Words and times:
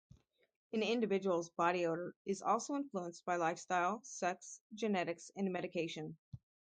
An 0.73 0.81
individual's 0.81 1.51
body 1.51 1.85
odor 1.85 2.15
is 2.25 2.41
also 2.41 2.73
influenced 2.75 3.23
by 3.23 3.35
lifestyle, 3.35 4.01
sex, 4.03 4.59
genetics, 4.73 5.29
and 5.35 5.53
medication. 5.53 6.17